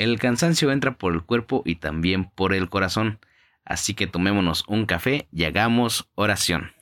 El 0.00 0.18
cansancio 0.18 0.72
entra 0.72 0.96
por 0.96 1.12
el 1.12 1.22
cuerpo 1.22 1.60
y 1.66 1.74
también 1.74 2.30
por 2.30 2.54
el 2.54 2.70
corazón. 2.70 3.18
Así 3.66 3.92
que 3.92 4.06
tomémonos 4.06 4.64
un 4.66 4.86
café 4.86 5.28
y 5.30 5.44
hagamos 5.44 6.08
oración. 6.14 6.72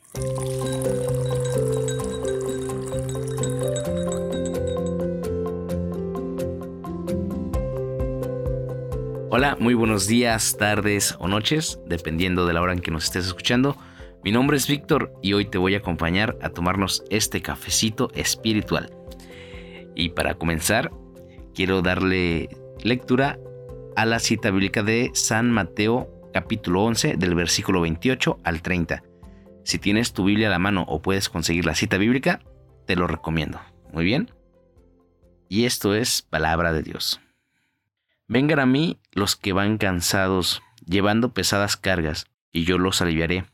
Hola, 9.31 9.57
muy 9.59 9.75
buenos 9.75 10.07
días, 10.07 10.57
tardes 10.57 11.17
o 11.19 11.27
noches, 11.27 11.81
dependiendo 11.89 12.47
de 12.47 12.53
la 12.53 12.63
hora 12.63 12.73
en 12.73 12.79
que 12.79 12.93
nos 12.93 13.03
estés 13.03 13.27
escuchando. 13.27 13.77
Mi 14.23 14.31
nombre 14.31 14.57
es 14.57 14.69
Víctor 14.69 15.13
y 15.25 15.33
hoy 15.33 15.45
te 15.47 15.59
voy 15.59 15.75
a 15.75 15.79
acompañar 15.79 16.39
a 16.41 16.51
tomarnos 16.51 17.03
este 17.11 17.43
cafecito 17.43 18.13
espiritual. 18.15 18.93
Y 19.97 20.11
para 20.11 20.35
comenzar, 20.35 20.93
quiero 21.53 21.83
darle 21.83 22.49
lectura 22.83 23.39
a 23.97 24.07
la 24.07 24.19
cita 24.21 24.51
bíblica 24.51 24.83
de 24.83 25.11
San 25.15 25.51
Mateo 25.51 26.31
capítulo 26.33 26.85
11 26.85 27.17
del 27.17 27.35
versículo 27.35 27.81
28 27.81 28.39
al 28.45 28.63
30. 28.63 29.03
Si 29.65 29.79
tienes 29.79 30.13
tu 30.13 30.25
Biblia 30.25 30.47
a 30.47 30.51
la 30.51 30.59
mano 30.59 30.85
o 30.89 31.03
puedes 31.03 31.29
conseguir 31.29 31.67
la 31.67 31.75
cita 31.75 31.99
bíblica, 31.99 32.41
te 32.87 32.97
lo 32.97 33.07
recomiendo. 33.07 33.61
Muy 33.93 34.05
bien. 34.05 34.31
Y 35.49 35.65
esto 35.65 35.95
es 35.95 36.23
palabra 36.23 36.73
de 36.73 36.83
Dios. 36.83 37.21
Vengan 38.29 38.61
a 38.61 38.67
mí 38.67 39.01
los 39.13 39.37
que 39.37 39.53
van 39.53 39.79
cansados, 39.79 40.63
llevando 40.87 41.33
pesadas 41.33 41.77
cargas, 41.77 42.27
y 42.53 42.65
yo 42.65 42.79
los 42.79 43.01
aliviaré. 43.03 43.45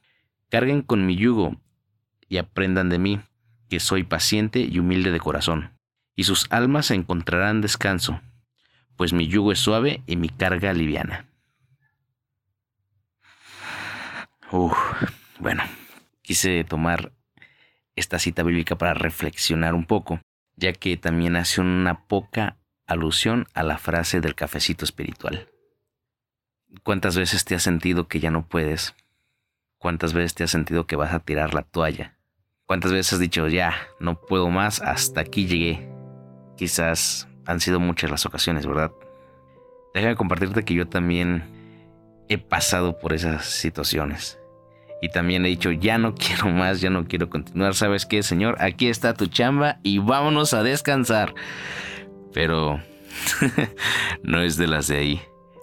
Carguen 0.51 0.83
con 0.83 1.06
mi 1.06 1.17
yugo 1.17 1.56
y 2.29 2.39
aprendan 2.39 2.91
de 2.91 2.98
mí, 2.98 3.20
que 3.70 3.81
soy 3.81 4.03
paciente 4.03 4.61
y 4.61 4.79
humilde 4.79 5.11
de 5.12 5.20
corazón, 5.20 5.79
y 6.17 6.25
sus 6.25 6.47
almas 6.51 6.91
encontrarán 6.91 7.61
descanso, 7.61 8.20
pues 8.97 9.12
mi 9.12 9.27
yugo 9.29 9.53
es 9.53 9.59
suave 9.59 10.03
y 10.07 10.16
mi 10.16 10.29
carga 10.29 10.73
liviana. 10.73 11.27
bueno, 15.41 15.64
quise 16.23 16.62
tomar 16.64 17.12
esta 17.97 18.19
cita 18.19 18.42
bíblica 18.42 18.77
para 18.77 18.95
reflexionar 18.95 19.75
un 19.75 19.84
poco, 19.84 20.20
ya 20.56 20.72
que 20.72 20.97
también 20.97 21.37
hace 21.37 21.61
una 21.61 22.06
poca 22.06 22.56
alusión 22.87 23.47
a 23.55 23.62
la 23.62 23.78
frase 23.78 24.20
del 24.20 24.34
cafecito 24.34 24.84
espiritual. 24.84 25.48
¿Cuántas 26.83 27.17
veces 27.17 27.45
te 27.45 27.55
has 27.55 27.62
sentido 27.62 28.09
que 28.09 28.20
ya 28.20 28.31
no 28.31 28.47
puedes? 28.47 28.95
¿Cuántas 29.78 30.12
veces 30.12 30.34
te 30.34 30.45
has 30.45 30.50
sentido 30.50 30.87
que 30.87 30.97
vas 30.97 31.12
a 31.12 31.20
tirar 31.20 31.55
la 31.55 31.62
toalla? 31.62 32.17
¿Cuántas 32.67 32.92
veces 32.92 33.15
has 33.15 33.19
dicho, 33.20 33.47
ya, 33.48 33.75
no 34.00 34.20
puedo 34.20 34.50
más, 34.50 34.81
hasta 34.81 35.20
aquí 35.20 35.47
llegué? 35.47 35.89
Quizás 36.56 37.28
han 37.47 37.61
sido 37.61 37.81
muchas 37.81 38.11
las 38.11 38.27
ocasiones, 38.27 38.67
¿verdad? 38.67 38.92
Déjame 39.92 40.17
compartirte 40.17 40.64
que 40.64 40.75
yo 40.75 40.89
también 40.89 41.45
he 42.28 42.39
pasado 42.39 42.98
por 42.98 43.12
esas 43.12 43.45
situaciones. 43.45 44.39
Y 45.03 45.11
también 45.11 45.45
he 45.45 45.48
dicho, 45.48 45.70
ya 45.70 45.98
no 45.98 46.15
quiero 46.17 46.48
más, 46.48 46.81
ya 46.81 46.91
no 46.91 47.06
quiero 47.06 47.28
continuar. 47.28 47.75
¿Sabes 47.75 48.06
qué, 48.06 48.22
Señor? 48.22 48.56
Aquí 48.61 48.89
está 48.89 49.15
tu 49.15 49.27
chamba 49.27 49.78
y 49.83 49.98
vámonos 49.98 50.55
a 50.55 50.62
descansar. 50.62 51.34
Pero 52.33 52.81
no 54.22 54.41
es 54.41 54.56
de 54.56 54.67
las 54.67 54.89
de 54.89 54.97
ahí. 54.97 55.20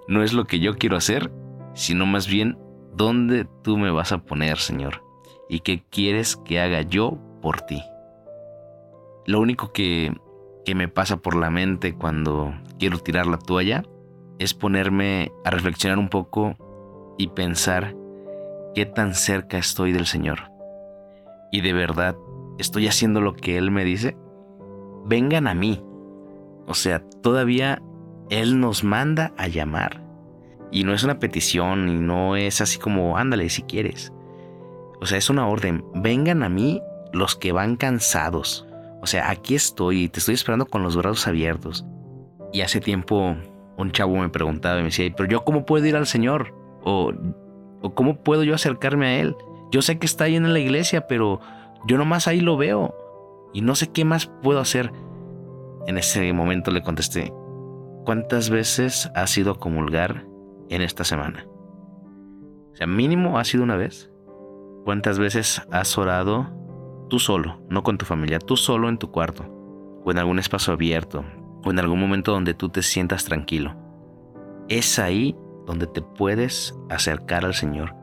No 0.08 0.24
es 0.24 0.34
lo 0.34 0.46
que 0.46 0.59
yo 0.59 0.78
quiero 0.78 0.98
hacer, 0.98 1.32
sino 1.74 2.06
más 2.06 2.28
bien 2.28 2.58
dónde 2.94 3.48
tú 3.64 3.78
me 3.78 3.92
vas 3.92 4.12
a 4.12 4.20
poner, 4.20 4.58
Señor. 4.58 5.04
Y 5.50 5.62
qué 5.62 5.84
quieres 5.90 6.36
que 6.38 6.59
haga 6.59 6.82
yo 6.82 7.18
por 7.42 7.62
ti. 7.62 7.82
Lo 9.26 9.40
único 9.40 9.72
que, 9.72 10.14
que 10.66 10.76
me 10.76 10.88
pasa 10.88 11.17
por 11.17 11.36
la 11.36 11.50
mente 11.50 11.94
cuando 11.94 12.54
quiero 12.78 13.00
tirar 13.00 13.28
la 13.28 13.38
toalla 13.38 13.84
es 14.40 14.54
ponerme 14.54 15.31
a 15.44 15.52
reflexionar 15.52 16.00
un 16.00 16.09
poco 16.09 16.56
y 17.18 17.28
pensar 17.28 17.95
qué 18.73 18.86
tan 18.86 19.14
cerca 19.16 19.58
estoy 19.58 19.92
del 19.92 20.06
Señor. 20.06 20.52
Y 21.52 21.62
de 21.62 21.73
verdad, 21.73 22.16
¿estoy 22.58 22.88
haciendo 22.88 23.22
lo 23.22 23.36
que 23.36 23.58
Él 23.58 23.72
me 23.72 23.84
dice? 23.84 24.18
Vengan 25.06 25.47
a 25.47 25.53
mí. 25.53 25.84
O 26.68 26.74
sea, 26.74 27.03
todavía 27.22 27.81
Él 28.30 28.59
nos 28.59 28.84
manda 28.84 29.34
a 29.38 29.47
llamar. 29.47 30.02
Y 30.72 30.86
no 30.86 30.94
es 30.94 31.03
una 31.03 31.19
petición 31.19 31.90
y 31.90 32.00
no 32.00 32.36
es 32.36 32.62
así 32.62 32.80
como, 32.80 33.18
ándale 33.18 33.50
si 33.50 33.63
quieres. 33.63 34.13
O 35.02 35.06
sea, 35.06 35.18
es 35.18 35.30
una 35.30 35.47
orden. 35.47 35.84
Vengan 35.94 36.44
a 36.44 36.50
mí 36.50 36.81
los 37.12 37.36
que 37.36 37.52
van 37.52 37.75
cansados. 37.75 38.66
O 39.01 39.07
sea, 39.07 39.29
aquí 39.29 39.56
estoy 39.56 40.03
y 40.03 40.09
te 40.09 40.19
estoy 40.19 40.35
esperando 40.35 40.66
con 40.66 40.84
los 40.84 40.95
brazos 40.95 41.28
abiertos. 41.28 41.85
Y 42.53 42.62
hace 42.62 42.79
tiempo 42.79 43.35
un 43.78 43.91
chavo 43.91 44.17
me 44.17 44.29
preguntaba 44.29 44.75
y 44.75 44.79
me 44.79 44.89
decía, 44.89 45.12
pero 45.16 45.28
yo 45.28 45.44
cómo 45.44 45.66
puedo 45.66 45.85
ir 45.85 45.95
al 45.95 46.06
Señor? 46.06 46.53
O, 46.84 47.12
o 47.81 47.95
cómo 47.95 48.22
puedo 48.22 48.44
yo 48.44 48.53
acercarme 48.53 49.07
a 49.07 49.19
Él? 49.19 49.35
Yo 49.72 49.81
sé 49.81 49.97
que 49.97 50.06
está 50.06 50.25
ahí 50.25 50.35
en 50.35 50.51
la 50.51 50.59
iglesia, 50.59 51.07
pero 51.07 51.39
yo 51.88 51.97
nomás 51.97 52.28
ahí 52.28 52.41
lo 52.41 52.57
veo. 52.57 52.95
Y 53.53 53.62
no 53.62 53.75
sé 53.75 53.88
qué 53.88 54.06
más 54.06 54.28
puedo 54.44 54.59
hacer. 54.59 54.91
En 55.88 55.97
ese 55.97 56.31
momento 56.33 56.72
le 56.72 56.83
contesté, 56.83 57.33
¿cuántas 58.06 58.50
veces 58.50 59.09
has 59.16 59.35
ido 59.38 59.51
a 59.51 59.59
comulgar 59.59 60.25
en 60.69 60.81
esta 60.81 61.03
semana? 61.03 61.47
O 62.72 62.75
sea, 62.75 62.85
mínimo 62.85 63.39
ha 63.39 63.44
sido 63.44 63.63
una 63.63 63.78
vez. 63.78 64.12
¿Cuántas 64.85 65.19
veces 65.19 65.62
has 65.72 65.97
orado 65.97 66.50
tú 67.12 67.20
solo, 67.20 67.60
no 67.70 67.84
con 67.84 67.98
tu 67.98 68.06
familia, 68.06 68.40
tú 68.40 68.56
solo 68.56 68.88
en 68.88 68.98
tu 68.98 69.12
cuarto, 69.12 69.44
o 70.06 70.12
en 70.12 70.18
algún 70.18 70.40
espacio 70.40 70.72
abierto, 70.72 71.26
o 71.62 71.70
en 71.70 71.78
algún 71.78 72.00
momento 72.00 72.32
donde 72.32 72.54
tú 72.54 72.70
te 72.70 72.82
sientas 72.82 73.26
tranquilo. 73.26 73.76
Es 74.70 74.98
ahí 74.98 75.36
donde 75.68 75.88
te 75.88 76.02
puedes 76.02 76.74
acercar 76.90 77.44
al 77.44 77.54
Señor, 77.54 77.94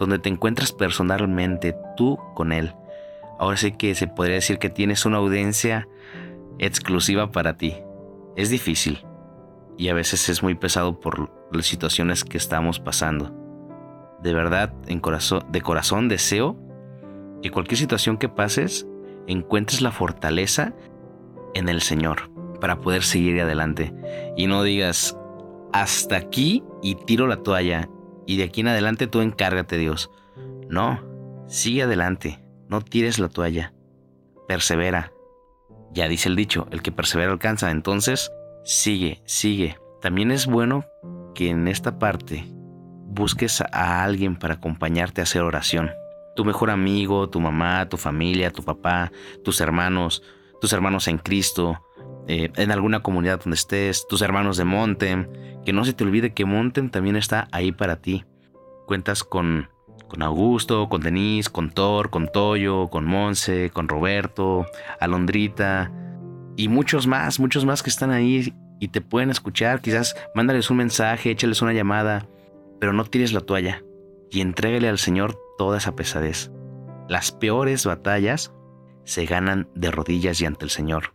donde 0.00 0.18
te 0.18 0.28
encuentras 0.28 0.72
personalmente 0.72 1.76
tú 1.96 2.18
con 2.34 2.50
Él. 2.50 2.74
Ahora 3.38 3.56
sí 3.56 3.70
que 3.70 3.94
se 3.94 4.08
podría 4.08 4.34
decir 4.34 4.58
que 4.58 4.70
tienes 4.70 5.06
una 5.06 5.18
audiencia 5.18 5.86
exclusiva 6.58 7.30
para 7.30 7.56
ti. 7.56 7.76
Es 8.34 8.50
difícil 8.50 9.06
y 9.76 9.88
a 9.88 9.94
veces 9.94 10.28
es 10.28 10.42
muy 10.42 10.56
pesado 10.56 10.98
por 10.98 11.30
las 11.52 11.66
situaciones 11.66 12.24
que 12.24 12.38
estamos 12.38 12.80
pasando. 12.80 13.32
De 14.20 14.34
verdad, 14.34 14.74
en 14.88 14.98
corazón, 14.98 15.44
de 15.52 15.60
corazón 15.60 16.08
deseo 16.08 16.67
que 17.42 17.50
cualquier 17.50 17.78
situación 17.78 18.18
que 18.18 18.28
pases 18.28 18.86
encuentres 19.26 19.80
la 19.80 19.92
fortaleza 19.92 20.74
en 21.54 21.68
el 21.68 21.80
Señor 21.80 22.30
para 22.60 22.80
poder 22.80 23.02
seguir 23.02 23.40
adelante. 23.40 23.94
Y 24.36 24.46
no 24.46 24.62
digas, 24.62 25.16
hasta 25.72 26.16
aquí 26.16 26.64
y 26.82 26.94
tiro 26.94 27.26
la 27.26 27.42
toalla 27.42 27.88
y 28.26 28.36
de 28.36 28.44
aquí 28.44 28.60
en 28.60 28.68
adelante 28.68 29.06
tú 29.06 29.20
encárgate 29.20 29.78
Dios. 29.78 30.10
No, 30.68 31.00
sigue 31.46 31.82
adelante, 31.82 32.44
no 32.68 32.80
tires 32.80 33.18
la 33.18 33.28
toalla, 33.28 33.72
persevera. 34.46 35.12
Ya 35.92 36.08
dice 36.08 36.28
el 36.28 36.36
dicho, 36.36 36.66
el 36.70 36.82
que 36.82 36.92
persevera 36.92 37.32
alcanza, 37.32 37.70
entonces 37.70 38.30
sigue, 38.64 39.22
sigue. 39.24 39.78
También 40.02 40.30
es 40.30 40.46
bueno 40.46 40.84
que 41.34 41.50
en 41.50 41.68
esta 41.68 41.98
parte 41.98 42.44
busques 43.06 43.62
a 43.62 44.04
alguien 44.04 44.36
para 44.36 44.54
acompañarte 44.54 45.20
a 45.20 45.24
hacer 45.24 45.42
oración. 45.42 45.90
Tu 46.38 46.44
mejor 46.44 46.70
amigo, 46.70 47.28
tu 47.28 47.40
mamá, 47.40 47.88
tu 47.88 47.96
familia, 47.96 48.52
tu 48.52 48.62
papá, 48.62 49.10
tus 49.42 49.60
hermanos, 49.60 50.22
tus 50.60 50.72
hermanos 50.72 51.08
en 51.08 51.18
Cristo, 51.18 51.82
eh, 52.28 52.48
en 52.54 52.70
alguna 52.70 53.02
comunidad 53.02 53.40
donde 53.42 53.56
estés, 53.56 54.06
tus 54.06 54.22
hermanos 54.22 54.56
de 54.56 54.62
Montem, 54.62 55.26
que 55.64 55.72
no 55.72 55.84
se 55.84 55.94
te 55.94 56.04
olvide 56.04 56.34
que 56.34 56.44
Montem 56.44 56.90
también 56.90 57.16
está 57.16 57.48
ahí 57.50 57.72
para 57.72 57.96
ti. 57.96 58.24
Cuentas 58.86 59.24
con, 59.24 59.68
con 60.06 60.22
Augusto, 60.22 60.88
con 60.88 61.00
Denise, 61.00 61.50
con 61.50 61.70
Thor, 61.70 62.08
con 62.08 62.30
Toyo, 62.30 62.86
con 62.86 63.04
Monse, 63.04 63.70
con 63.70 63.88
Roberto, 63.88 64.64
Alondrita 65.00 65.90
y 66.56 66.68
muchos 66.68 67.08
más, 67.08 67.40
muchos 67.40 67.64
más 67.64 67.82
que 67.82 67.90
están 67.90 68.12
ahí 68.12 68.54
y 68.78 68.86
te 68.86 69.00
pueden 69.00 69.30
escuchar. 69.30 69.80
Quizás 69.80 70.14
mándales 70.36 70.70
un 70.70 70.76
mensaje, 70.76 71.32
échales 71.32 71.62
una 71.62 71.72
llamada, 71.72 72.28
pero 72.78 72.92
no 72.92 73.04
tires 73.06 73.32
la 73.32 73.40
toalla 73.40 73.82
y 74.30 74.40
entrégale 74.40 74.88
al 74.88 74.98
Señor 74.98 75.47
toda 75.58 75.76
esa 75.76 75.94
pesadez. 75.94 76.50
Las 77.08 77.32
peores 77.32 77.84
batallas 77.84 78.54
se 79.04 79.26
ganan 79.26 79.68
de 79.74 79.90
rodillas 79.90 80.40
y 80.40 80.46
ante 80.46 80.64
el 80.64 80.70
Señor. 80.70 81.14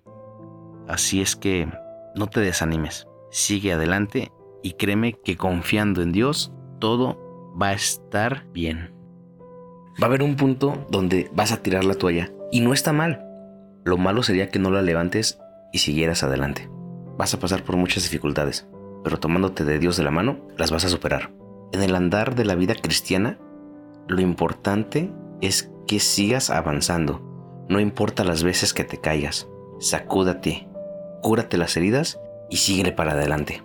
Así 0.87 1.21
es 1.21 1.35
que 1.35 1.67
no 2.15 2.27
te 2.27 2.41
desanimes, 2.41 3.07
sigue 3.31 3.73
adelante 3.73 4.31
y 4.61 4.73
créeme 4.73 5.13
que 5.13 5.37
confiando 5.37 6.03
en 6.03 6.11
Dios 6.11 6.53
todo 6.79 7.17
va 7.59 7.69
a 7.69 7.73
estar 7.73 8.45
bien. 8.51 8.93
Va 10.01 10.05
a 10.05 10.09
haber 10.09 10.23
un 10.23 10.35
punto 10.35 10.85
donde 10.89 11.29
vas 11.33 11.51
a 11.51 11.61
tirar 11.61 11.83
la 11.83 11.95
toalla 11.95 12.31
y 12.51 12.61
no 12.61 12.73
está 12.73 12.93
mal. 12.93 13.25
Lo 13.85 13.97
malo 13.97 14.23
sería 14.23 14.49
que 14.49 14.59
no 14.59 14.71
la 14.71 14.81
levantes 14.81 15.39
y 15.71 15.79
siguieras 15.79 16.23
adelante. 16.23 16.69
Vas 17.17 17.33
a 17.33 17.39
pasar 17.39 17.63
por 17.63 17.75
muchas 17.75 18.03
dificultades, 18.03 18.67
pero 19.03 19.19
tomándote 19.19 19.65
de 19.65 19.77
Dios 19.79 19.97
de 19.97 20.03
la 20.03 20.11
mano, 20.11 20.39
las 20.57 20.71
vas 20.71 20.85
a 20.85 20.89
superar. 20.89 21.31
En 21.73 21.83
el 21.83 21.95
andar 21.95 22.35
de 22.35 22.45
la 22.45 22.55
vida 22.55 22.75
cristiana, 22.75 23.37
lo 24.07 24.21
importante 24.21 25.11
es 25.41 25.71
que 25.87 25.99
sigas 25.99 26.49
avanzando. 26.49 27.21
No 27.69 27.79
importa 27.79 28.23
las 28.23 28.43
veces 28.43 28.73
que 28.73 28.83
te 28.83 28.99
caigas, 28.99 29.47
sacúdate, 29.79 30.67
cúrate 31.21 31.57
las 31.57 31.75
heridas 31.77 32.19
y 32.49 32.57
síguele 32.57 32.91
para 32.91 33.13
adelante. 33.13 33.63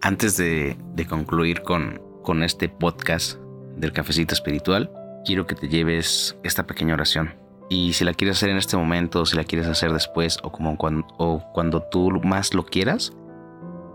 Antes 0.00 0.36
de, 0.36 0.76
concluir 1.08 1.62
con, 1.62 2.00
con 2.22 2.42
este 2.42 2.68
podcast 2.68 3.38
del 3.76 3.92
cafecito 3.92 4.34
espiritual, 4.34 4.90
quiero 5.24 5.46
que 5.46 5.54
te 5.54 5.68
lleves 5.68 6.36
esta 6.42 6.66
pequeña 6.66 6.94
oración. 6.94 7.34
Y 7.70 7.94
si 7.94 8.04
la 8.04 8.12
quieres 8.12 8.36
hacer 8.36 8.50
en 8.50 8.58
este 8.58 8.76
momento, 8.76 9.24
si 9.24 9.36
la 9.36 9.44
quieres 9.44 9.66
hacer 9.66 9.92
después 9.92 10.38
o, 10.42 10.52
como 10.52 10.76
cuando, 10.76 11.06
o 11.18 11.42
cuando 11.52 11.82
tú 11.82 12.10
más 12.22 12.52
lo 12.52 12.64
quieras, 12.64 13.12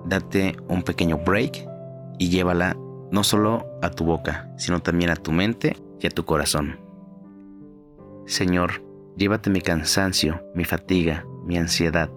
date 0.06 0.56
un 0.68 0.82
pequeño 0.82 1.18
break 1.18 1.68
y 2.18 2.30
llévala 2.30 2.76
no 3.12 3.24
solo 3.24 3.66
a 3.82 3.90
tu 3.90 4.06
boca, 4.06 4.52
sino 4.58 4.80
también 4.82 5.10
a 5.10 5.16
tu 5.16 5.32
mente 5.32 5.76
y 6.00 6.08
a 6.08 6.10
tu 6.10 6.26
corazón. 6.26 6.80
Señor, 8.26 8.84
llévate 9.18 9.50
mi 9.50 9.62
cansancio, 9.62 10.44
mi 10.54 10.66
fatiga, 10.66 11.26
mi 11.46 11.58
ansiedad. 11.58 12.10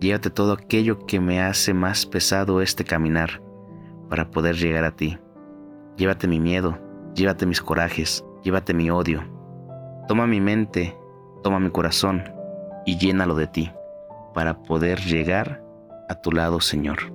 Llévate 0.00 0.30
todo 0.30 0.52
aquello 0.52 1.06
que 1.06 1.20
me 1.20 1.40
hace 1.40 1.74
más 1.74 2.06
pesado 2.06 2.60
este 2.60 2.84
caminar 2.84 3.42
para 4.08 4.30
poder 4.30 4.56
llegar 4.56 4.84
a 4.84 4.96
ti. 4.96 5.18
Llévate 5.96 6.26
mi 6.26 6.40
miedo, 6.40 6.78
llévate 7.14 7.46
mis 7.46 7.60
corajes, 7.60 8.24
llévate 8.42 8.74
mi 8.74 8.90
odio. 8.90 9.22
Toma 10.08 10.26
mi 10.26 10.40
mente, 10.40 10.96
toma 11.42 11.60
mi 11.60 11.70
corazón 11.70 12.24
y 12.86 12.98
llénalo 12.98 13.34
de 13.34 13.46
ti 13.46 13.70
para 14.34 14.62
poder 14.62 15.00
llegar 15.00 15.62
a 16.08 16.20
tu 16.20 16.32
lado, 16.32 16.60
Señor. 16.60 17.12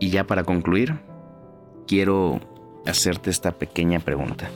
Y 0.00 0.10
ya 0.10 0.24
para 0.24 0.44
concluir, 0.44 0.98
quiero 1.86 2.40
hacerte 2.86 3.30
esta 3.30 3.52
pequeña 3.52 4.00
pregunta. 4.00 4.50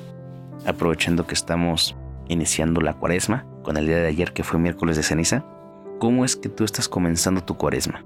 Aprovechando 0.66 1.26
que 1.26 1.34
estamos 1.34 1.96
iniciando 2.28 2.80
la 2.80 2.94
cuaresma, 2.94 3.46
con 3.62 3.76
el 3.76 3.86
día 3.86 3.96
de 3.96 4.06
ayer 4.06 4.32
que 4.32 4.44
fue 4.44 4.58
miércoles 4.58 4.96
de 4.96 5.02
ceniza, 5.02 5.44
¿cómo 5.98 6.24
es 6.24 6.36
que 6.36 6.48
tú 6.48 6.64
estás 6.64 6.88
comenzando 6.88 7.42
tu 7.42 7.56
cuaresma? 7.56 8.04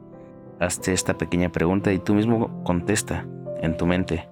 Hazte 0.59 0.93
esta 0.93 1.17
pequeña 1.17 1.51
pregunta 1.51 1.93
y 1.93 1.99
tú 1.99 2.15
mismo 2.15 2.63
contesta 2.65 3.27
en 3.61 3.77
tu 3.77 3.87
mente. 3.87 4.29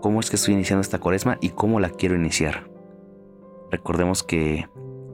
¿Cómo 0.00 0.20
es 0.20 0.30
que 0.30 0.36
estoy 0.36 0.54
iniciando 0.54 0.82
esta 0.82 0.98
cuaresma 0.98 1.38
y 1.40 1.50
cómo 1.50 1.80
la 1.80 1.90
quiero 1.90 2.14
iniciar? 2.14 2.68
Recordemos 3.70 4.22
que, 4.22 4.68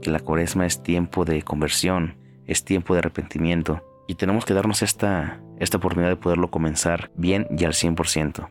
la 0.04 0.18
cuaresma 0.18 0.66
es 0.66 0.82
tiempo 0.82 1.24
de 1.24 1.42
conversión, 1.42 2.16
es 2.46 2.64
tiempo 2.64 2.92
de 2.92 2.98
arrepentimiento 2.98 3.82
y 4.08 4.16
tenemos 4.16 4.44
que 4.44 4.52
darnos 4.52 4.82
esta, 4.82 5.40
esta 5.58 5.76
oportunidad 5.76 6.10
de 6.10 6.16
poderlo 6.16 6.50
comenzar 6.50 7.12
bien 7.14 7.46
y 7.56 7.64
al 7.64 7.72
100%. 7.72 8.48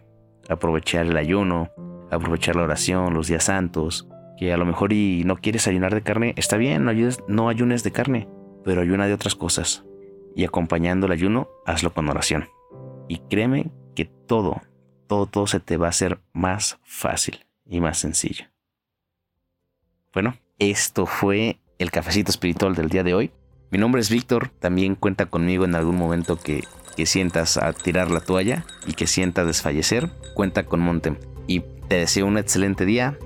Aprovechar 0.49 1.05
el 1.05 1.17
ayuno, 1.17 1.69
aprovechar 2.11 2.55
la 2.55 2.63
oración, 2.63 3.13
los 3.13 3.27
días 3.27 3.45
santos, 3.45 4.07
que 4.37 4.51
a 4.51 4.57
lo 4.57 4.65
mejor 4.65 4.93
y 4.93 5.23
no 5.25 5.37
quieres 5.37 5.67
ayunar 5.67 5.93
de 5.93 6.01
carne, 6.01 6.33
está 6.35 6.57
bien, 6.57 6.83
no 6.83 6.91
ayunes, 6.91 7.19
no 7.27 7.49
ayunes 7.49 7.83
de 7.83 7.91
carne, 7.91 8.27
pero 8.63 8.81
ayuna 8.81 9.07
de 9.07 9.13
otras 9.13 9.35
cosas. 9.35 9.85
Y 10.35 10.45
acompañando 10.45 11.05
el 11.05 11.11
ayuno, 11.13 11.49
hazlo 11.65 11.93
con 11.93 12.09
oración. 12.09 12.47
Y 13.07 13.19
créeme 13.29 13.71
que 13.95 14.05
todo, 14.05 14.61
todo, 15.07 15.25
todo 15.25 15.47
se 15.47 15.59
te 15.59 15.77
va 15.77 15.87
a 15.87 15.89
hacer 15.89 16.19
más 16.33 16.79
fácil 16.83 17.45
y 17.69 17.81
más 17.81 17.97
sencillo. 17.97 18.45
Bueno, 20.13 20.35
esto 20.59 21.05
fue 21.05 21.59
el 21.79 21.91
cafecito 21.91 22.31
espiritual 22.31 22.75
del 22.75 22.89
día 22.89 23.03
de 23.03 23.13
hoy. 23.13 23.31
Mi 23.71 23.77
nombre 23.77 24.01
es 24.01 24.09
Víctor, 24.09 24.49
también 24.59 24.95
cuenta 24.95 25.27
conmigo 25.27 25.65
en 25.65 25.75
algún 25.75 25.97
momento 25.97 26.37
que, 26.37 26.63
que 26.95 27.05
sientas 27.05 27.57
a 27.57 27.73
tirar 27.73 28.11
la 28.11 28.19
toalla 28.19 28.65
y 28.85 28.93
que 28.93 29.07
sientas 29.07 29.47
desfallecer, 29.47 30.09
cuenta 30.33 30.63
con 30.63 30.79
Montem. 30.79 31.17
Y 31.47 31.61
te 31.87 31.95
deseo 31.95 32.25
un 32.25 32.37
excelente 32.37 32.85
día. 32.85 33.17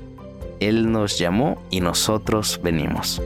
Él 0.59 0.91
nos 0.91 1.17
llamó 1.17 1.61
y 1.69 1.81
nosotros 1.81 2.59
venimos. 2.63 3.21